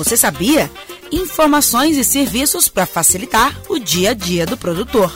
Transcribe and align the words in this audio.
Você 0.00 0.16
sabia? 0.16 0.70
Informações 1.12 1.98
e 1.98 2.02
serviços 2.02 2.70
para 2.70 2.86
facilitar 2.86 3.54
o 3.68 3.78
dia 3.78 4.12
a 4.12 4.14
dia 4.14 4.46
do 4.46 4.56
produtor. 4.56 5.12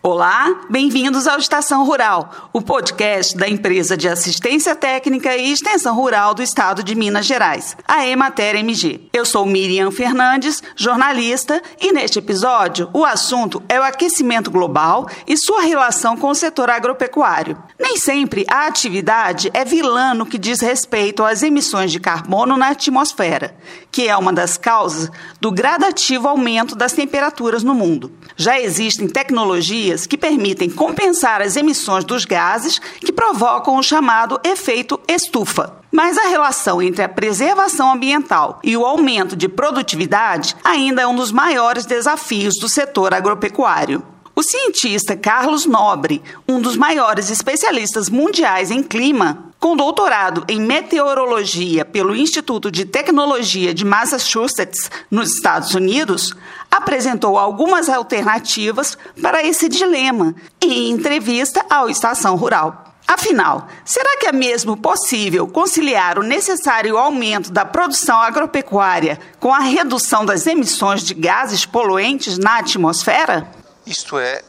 Olá, 0.00 0.60
bem-vindos 0.70 1.26
ao 1.26 1.40
Estação 1.40 1.84
Rural, 1.84 2.50
o 2.52 2.62
podcast 2.62 3.36
da 3.36 3.48
empresa 3.48 3.96
de 3.96 4.08
assistência 4.08 4.76
técnica 4.76 5.36
e 5.36 5.50
extensão 5.50 5.96
rural 5.96 6.34
do 6.34 6.40
estado 6.40 6.84
de 6.84 6.94
Minas 6.94 7.26
Gerais, 7.26 7.76
a 7.84 8.06
Emater 8.06 8.54
MG. 8.54 9.08
Eu 9.12 9.26
sou 9.26 9.44
Miriam 9.44 9.90
Fernandes, 9.90 10.62
jornalista, 10.76 11.60
e 11.80 11.90
neste 11.90 12.20
episódio 12.20 12.88
o 12.92 13.04
assunto 13.04 13.60
é 13.68 13.80
o 13.80 13.82
aquecimento 13.82 14.52
global 14.52 15.10
e 15.26 15.36
sua 15.36 15.62
relação 15.62 16.16
com 16.16 16.28
o 16.28 16.34
setor 16.34 16.70
agropecuário. 16.70 17.58
Nem 17.76 17.96
sempre 17.96 18.46
a 18.48 18.68
atividade 18.68 19.50
é 19.52 19.64
vilã 19.64 20.14
no 20.14 20.26
que 20.26 20.38
diz 20.38 20.60
respeito 20.60 21.24
às 21.24 21.42
emissões 21.42 21.90
de 21.90 21.98
carbono 21.98 22.56
na 22.56 22.68
atmosfera, 22.68 23.56
que 23.90 24.06
é 24.06 24.16
uma 24.16 24.32
das 24.32 24.56
causas 24.56 25.10
do 25.40 25.50
gradativo 25.50 26.28
aumento 26.28 26.76
das 26.76 26.92
temperaturas 26.92 27.64
no 27.64 27.74
mundo. 27.74 28.12
Já 28.36 28.60
existem 28.60 29.08
tecnologias 29.08 29.88
tecnologias 29.98 30.06
que 30.06 30.16
permitem 30.16 30.70
compensar 30.70 31.40
as 31.40 31.56
emissões 31.56 32.04
dos 32.04 32.24
gases 32.24 32.78
que 33.00 33.12
provocam 33.12 33.76
o 33.76 33.82
chamado 33.82 34.38
efeito 34.44 35.00
estufa. 35.08 35.78
Mas 35.90 36.18
a 36.18 36.28
relação 36.28 36.82
entre 36.82 37.02
a 37.02 37.08
preservação 37.08 37.92
ambiental 37.92 38.60
e 38.62 38.76
o 38.76 38.84
aumento 38.84 39.34
de 39.34 39.48
produtividade 39.48 40.54
ainda 40.62 41.02
é 41.02 41.06
um 41.06 41.16
dos 41.16 41.32
maiores 41.32 41.86
desafios 41.86 42.54
do 42.60 42.68
setor 42.68 43.14
agropecuário. 43.14 44.02
O 44.36 44.42
cientista 44.42 45.16
Carlos 45.16 45.66
Nobre, 45.66 46.22
um 46.46 46.60
dos 46.60 46.76
maiores 46.76 47.30
especialistas 47.30 48.08
mundiais 48.08 48.70
em 48.70 48.82
clima, 48.82 49.47
com 49.58 49.76
doutorado 49.76 50.44
em 50.48 50.60
meteorologia 50.60 51.84
pelo 51.84 52.14
Instituto 52.14 52.70
de 52.70 52.84
Tecnologia 52.84 53.74
de 53.74 53.84
Massachusetts, 53.84 54.90
nos 55.10 55.34
Estados 55.34 55.74
Unidos, 55.74 56.34
apresentou 56.70 57.38
algumas 57.38 57.88
alternativas 57.88 58.96
para 59.20 59.42
esse 59.42 59.68
dilema 59.68 60.34
em 60.60 60.90
entrevista 60.90 61.64
ao 61.68 61.88
Estação 61.90 62.36
Rural. 62.36 62.84
Afinal, 63.08 63.66
será 63.86 64.18
que 64.18 64.26
é 64.26 64.32
mesmo 64.32 64.76
possível 64.76 65.48
conciliar 65.48 66.18
o 66.18 66.22
necessário 66.22 66.98
aumento 66.98 67.50
da 67.50 67.64
produção 67.64 68.20
agropecuária 68.20 69.18
com 69.40 69.52
a 69.52 69.60
redução 69.60 70.26
das 70.26 70.46
emissões 70.46 71.02
de 71.02 71.14
gases 71.14 71.64
poluentes 71.64 72.36
na 72.36 72.58
atmosfera? 72.58 73.50
Isto 73.86 74.18
é 74.18 74.42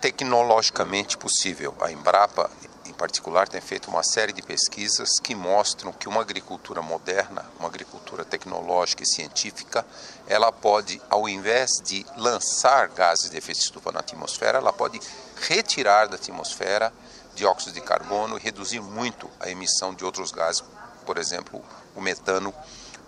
tecnologicamente 0.00 1.16
possível. 1.16 1.72
A 1.80 1.92
Embrapa, 1.92 2.50
em 2.64 2.71
particular, 3.02 3.48
tem 3.48 3.60
feito 3.60 3.90
uma 3.90 4.04
série 4.04 4.32
de 4.32 4.40
pesquisas 4.42 5.18
que 5.18 5.34
mostram 5.34 5.92
que 5.92 6.08
uma 6.08 6.20
agricultura 6.20 6.80
moderna, 6.80 7.44
uma 7.58 7.66
agricultura 7.66 8.24
tecnológica 8.24 9.02
e 9.02 9.06
científica, 9.06 9.84
ela 10.28 10.52
pode, 10.52 11.02
ao 11.10 11.28
invés 11.28 11.82
de 11.82 12.06
lançar 12.16 12.86
gases 12.86 13.28
de 13.28 13.36
efeito 13.36 13.58
estufa 13.58 13.90
na 13.90 13.98
atmosfera, 13.98 14.58
ela 14.58 14.72
pode 14.72 15.00
retirar 15.48 16.06
da 16.06 16.14
atmosfera 16.14 16.92
dióxido 17.34 17.74
de 17.74 17.80
carbono 17.80 18.38
e 18.38 18.40
reduzir 18.40 18.80
muito 18.80 19.28
a 19.40 19.50
emissão 19.50 19.92
de 19.92 20.04
outros 20.04 20.30
gases, 20.30 20.62
por 21.04 21.18
exemplo, 21.18 21.60
o 21.96 22.00
metano 22.00 22.54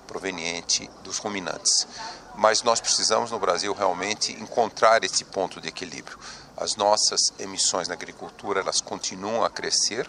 proveniente 0.08 0.90
dos 1.04 1.18
ruminantes 1.18 1.86
mas 2.36 2.62
nós 2.62 2.80
precisamos 2.80 3.30
no 3.30 3.38
Brasil 3.38 3.72
realmente 3.72 4.32
encontrar 4.32 5.04
esse 5.04 5.24
ponto 5.24 5.60
de 5.60 5.68
equilíbrio. 5.68 6.18
As 6.64 6.76
nossas 6.76 7.20
emissões 7.38 7.88
na 7.88 7.94
agricultura 7.94 8.60
elas 8.60 8.80
continuam 8.80 9.44
a 9.44 9.50
crescer, 9.50 10.06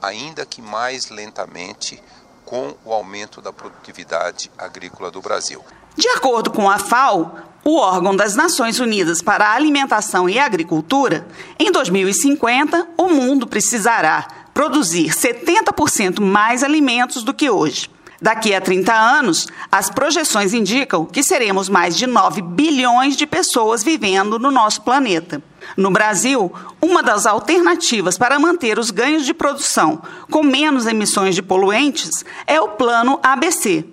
ainda 0.00 0.46
que 0.46 0.62
mais 0.62 1.10
lentamente 1.10 2.02
com 2.42 2.74
o 2.86 2.94
aumento 2.94 3.42
da 3.42 3.52
produtividade 3.52 4.50
agrícola 4.56 5.10
do 5.10 5.20
Brasil. 5.20 5.62
De 5.94 6.08
acordo 6.08 6.50
com 6.50 6.70
a 6.70 6.78
FAO, 6.78 7.36
o 7.62 7.76
órgão 7.76 8.16
das 8.16 8.34
Nações 8.34 8.80
Unidas 8.80 9.20
para 9.20 9.48
a 9.48 9.52
Alimentação 9.52 10.26
e 10.26 10.38
Agricultura, 10.38 11.28
em 11.58 11.70
2050 11.70 12.92
o 12.96 13.10
mundo 13.10 13.46
precisará 13.46 14.26
produzir 14.54 15.10
70% 15.10 16.18
mais 16.18 16.64
alimentos 16.64 17.22
do 17.22 17.34
que 17.34 17.50
hoje. 17.50 17.90
Daqui 18.22 18.54
a 18.54 18.60
30 18.62 18.90
anos, 18.90 19.48
as 19.70 19.90
projeções 19.90 20.54
indicam 20.54 21.04
que 21.04 21.22
seremos 21.22 21.68
mais 21.68 21.94
de 21.94 22.06
9 22.06 22.40
bilhões 22.40 23.16
de 23.16 23.26
pessoas 23.26 23.82
vivendo 23.82 24.38
no 24.38 24.50
nosso 24.50 24.80
planeta. 24.80 25.42
No 25.76 25.90
Brasil, 25.90 26.52
uma 26.80 27.02
das 27.02 27.26
alternativas 27.26 28.18
para 28.18 28.38
manter 28.38 28.78
os 28.78 28.90
ganhos 28.90 29.24
de 29.24 29.34
produção 29.34 30.02
com 30.30 30.42
menos 30.42 30.86
emissões 30.86 31.34
de 31.34 31.42
poluentes 31.42 32.24
é 32.46 32.60
o 32.60 32.68
Plano 32.70 33.18
ABC. 33.22 33.84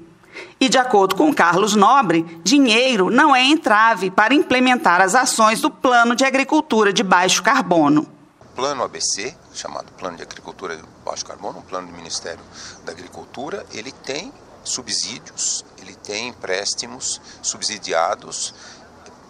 E, 0.60 0.70
de 0.70 0.78
acordo 0.78 1.16
com 1.16 1.34
Carlos 1.34 1.76
Nobre, 1.76 2.24
dinheiro 2.44 3.10
não 3.10 3.36
é 3.36 3.44
entrave 3.44 4.10
para 4.10 4.34
implementar 4.34 5.02
as 5.02 5.16
ações 5.16 5.62
do 5.62 5.70
Plano 5.70 6.16
de 6.16 6.26
Agricultura 6.26 6.92
de 6.92 7.04
Baixo 7.04 7.44
Carbono. 7.44 8.08
Plano 8.56 8.84
ABC, 8.84 9.36
chamado 9.54 9.92
Plano 9.94 10.18
de 10.18 10.24
Agricultura 10.24 10.76
de 10.76 10.84
Baixo 11.06 11.24
Carbono, 11.26 11.60
um 11.60 11.62
plano 11.62 11.88
do 11.88 11.94
Ministério 11.94 12.44
da 12.84 12.92
Agricultura, 12.92 13.64
ele 13.72 13.92
tem 13.92 14.34
subsídios, 14.64 15.64
ele 15.80 15.94
tem 15.96 16.30
empréstimos 16.30 17.22
subsidiados. 17.42 18.56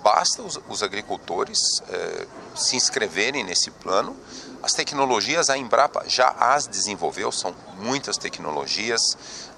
Basta 0.07 0.41
os, 0.41 0.57
os 0.69 0.81
agricultores 0.81 1.83
eh, 1.89 2.27
se 2.55 2.77
inscreverem 2.77 3.43
nesse 3.43 3.69
plano. 3.69 4.15
As 4.63 4.71
tecnologias, 4.71 5.49
a 5.49 5.57
Embrapa 5.57 6.07
já 6.07 6.29
as 6.29 6.65
desenvolveu, 6.65 7.29
são 7.29 7.53
muitas 7.75 8.17
tecnologias. 8.17 9.01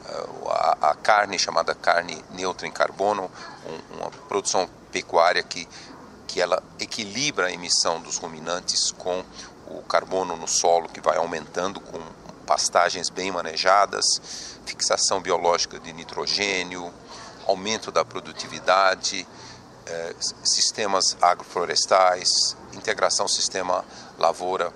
Uh, 0.10 0.50
a, 0.50 0.78
a, 0.90 0.96
carne 0.96 1.38
chamada 1.38 1.76
carne 1.76 2.20
neutra 2.32 2.66
em 2.66 2.72
carbono, 2.72 3.30
um, 3.64 3.98
uma 3.98 4.10
produção 4.28 4.68
pecuária 4.92 5.44
que, 5.44 5.70
que 6.26 6.42
ela 6.42 6.64
equilibra 6.80 7.46
a 7.46 7.52
emissão 7.52 8.02
dos 8.02 8.18
ruminantes 8.18 8.92
com 8.92 9.24
o 9.68 9.84
carbono 9.84 10.36
no 10.36 10.48
solo 10.48 10.90
que 10.90 11.00
vai 11.00 11.18
aumentando 11.18 11.80
com 11.80 12.00
pastagens 12.48 13.12
bem 13.12 13.32
manejadas, 13.32 14.04
fixação 14.66 15.22
biológica 15.22 15.80
de 15.80 15.94
nitrogênio, 15.94 16.92
aumento 17.46 17.92
da 17.92 18.04
produtividade, 18.04 19.28
eh, 19.90 20.16
sistemas 20.44 21.18
agroflorestais, 21.22 22.56
integração 22.74 23.28
sistema 23.28 23.84
lavoura 24.18 24.72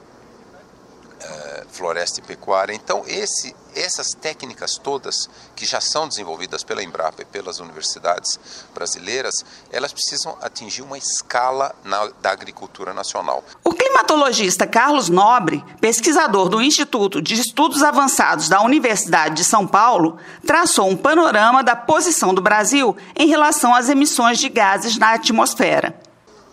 eh, 1.20 1.66
floresta 1.72 2.20
e 2.20 2.24
pecuária. 2.24 2.74
Então, 2.74 3.04
esse, 3.08 3.56
essas 3.76 4.14
técnicas 4.14 4.78
todas 4.78 5.30
que 5.56 5.66
já 5.66 5.80
são 5.80 6.08
desenvolvidas 6.08 6.64
pela 6.64 6.84
Embrapa 6.84 7.22
e 7.22 7.26
pelas 7.26 7.60
universidades 7.60 8.38
brasileiras, 8.74 9.34
elas 9.72 9.94
precisam 9.94 10.38
atingir 10.42 10.82
uma 10.82 10.98
escala 10.98 11.74
na, 11.84 12.08
da 12.22 12.32
agricultura 12.32 12.94
nacional. 12.94 13.44
O 13.64 13.74
climatologista 13.94 14.66
Carlos 14.66 15.08
Nobre, 15.08 15.64
pesquisador 15.80 16.50
do 16.50 16.60
Instituto 16.60 17.22
de 17.22 17.36
Estudos 17.36 17.84
Avançados 17.84 18.50
da 18.50 18.60
Universidade 18.62 19.36
de 19.36 19.44
São 19.44 19.68
Paulo, 19.68 20.18
traçou 20.46 20.90
um 20.90 20.98
panorama 20.98 21.64
da 21.64 21.76
posição 21.76 22.34
do 22.34 22.42
Brasil 22.42 22.98
em 23.16 23.28
relação 23.28 23.74
às 23.74 23.90
emissões 23.90 24.40
de 24.40 24.50
gases 24.50 24.98
na 24.98 25.14
atmosfera. 25.14 25.96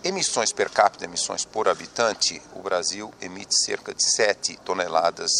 Emissões 0.03 0.53
per 0.53 0.69
capita, 0.69 1.05
emissões 1.05 1.43
por 1.43 1.67
habitante, 1.67 2.39
o 2.55 2.61
Brasil 2.61 3.11
emite 3.19 3.55
cerca 3.57 3.91
de 3.91 4.03
7 4.03 4.59
toneladas 4.63 5.31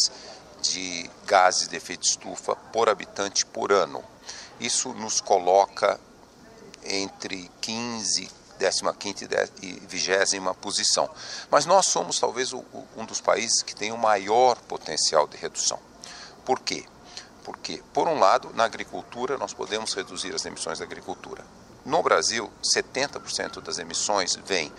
de 0.64 1.08
gases 1.28 1.68
de 1.68 1.76
efeito 1.76 2.08
estufa 2.08 2.56
por 2.74 2.90
habitante 2.90 3.46
por 3.46 3.72
ano. 3.72 4.04
Isso 4.60 4.90
nos 4.94 5.22
coloca 5.22 6.00
entre 6.84 7.50
15, 7.62 8.28
15 8.70 9.28
e 9.62 9.82
20 9.88 10.40
posição. 10.62 11.10
Mas 11.50 11.66
nós 11.66 11.88
somos 11.88 12.20
talvez 12.20 12.54
um 12.54 13.06
dos 13.06 13.22
países 13.22 13.62
que 13.62 13.76
tem 13.76 13.92
o 13.92 13.98
maior 13.98 14.58
potencial 14.62 15.28
de 15.28 15.38
redução. 15.38 15.80
Por 16.46 16.60
quê? 16.60 16.86
Porque, 17.44 17.82
por 17.94 18.08
um 18.08 18.20
lado, 18.20 18.52
na 18.54 18.64
agricultura 18.64 19.38
nós 19.38 19.54
podemos 19.54 19.94
reduzir 19.94 20.34
as 20.36 20.46
emissões 20.46 20.80
da 20.80 20.86
agricultura. 20.86 21.44
No 21.84 22.04
Brasil, 22.04 22.52
70% 22.76 23.62
das 23.62 23.80
emissões 23.80 24.36
vêm 24.46 24.72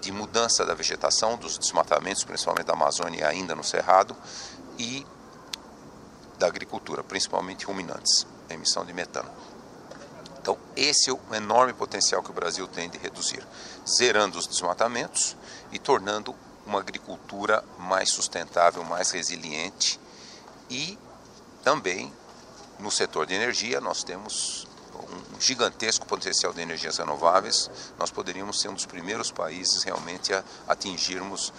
de 0.00 0.12
mudança 0.12 0.64
da 0.64 0.74
vegetação, 0.74 1.36
dos 1.36 1.58
desmatamentos, 1.58 2.22
principalmente 2.22 2.66
da 2.66 2.74
Amazônia 2.74 3.20
e 3.20 3.24
ainda 3.24 3.56
no 3.56 3.64
Cerrado, 3.64 4.16
e 4.78 5.04
da 6.38 6.46
agricultura, 6.46 7.02
principalmente 7.02 7.66
ruminantes, 7.66 8.26
a 8.48 8.54
emissão 8.54 8.84
de 8.84 8.92
metano. 8.92 9.28
Então, 10.46 10.56
esse 10.76 11.10
é 11.10 11.12
o 11.12 11.18
enorme 11.34 11.72
potencial 11.72 12.22
que 12.22 12.30
o 12.30 12.32
Brasil 12.32 12.68
tem 12.68 12.88
de 12.88 12.96
reduzir, 12.98 13.44
zerando 13.84 14.38
os 14.38 14.46
desmatamentos 14.46 15.36
e 15.72 15.78
tornando 15.80 16.32
uma 16.64 16.78
agricultura 16.78 17.64
mais 17.76 18.10
sustentável, 18.10 18.84
mais 18.84 19.10
resiliente 19.10 19.98
e 20.70 20.96
também 21.64 22.12
no 22.78 22.92
setor 22.92 23.26
de 23.26 23.34
energia 23.34 23.80
nós 23.80 24.04
temos 24.04 24.68
um 24.94 25.40
gigantesco 25.40 26.06
potencial 26.06 26.52
de 26.52 26.60
energias 26.60 26.98
renováveis, 26.98 27.68
nós 27.98 28.12
poderíamos 28.12 28.60
ser 28.60 28.68
um 28.68 28.74
dos 28.74 28.86
primeiros 28.86 29.32
países 29.32 29.82
realmente 29.82 30.32
a 30.32 30.44
atingirmos 30.68 31.52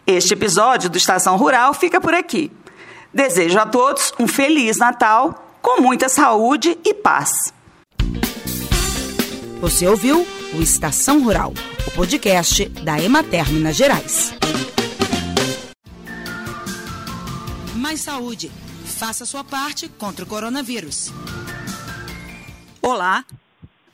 Este 0.06 0.35
episódio 0.35 0.88
do 0.88 0.97
Estação 0.97 1.37
Rural 1.37 1.75
fica 1.75 2.00
por 2.00 2.14
aqui. 2.14 2.53
Desejo 3.12 3.58
a 3.58 3.67
todos 3.67 4.12
um 4.20 4.29
feliz 4.29 4.76
Natal, 4.76 5.58
com 5.61 5.81
muita 5.81 6.08
saúde 6.08 6.79
e 6.85 6.94
paz. 6.94 7.53
Você 9.61 9.85
ouviu 9.88 10.25
o 10.55 10.62
Estação 10.62 11.25
Rural, 11.25 11.53
o 11.88 11.91
podcast 11.91 12.67
da 12.85 13.00
Emater 13.00 13.50
Minas 13.50 13.75
Gerais. 13.75 14.32
Mais 17.75 18.00
saúde. 18.00 18.53
Faça 18.85 19.26
sua 19.26 19.43
parte 19.43 19.88
contra 19.88 20.25
o 20.25 20.29
coronavírus. 20.29 21.12
Olá, 22.81 23.25